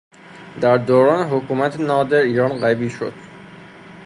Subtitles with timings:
[0.61, 3.13] در دوران حکومت نادر ایران قوی شد.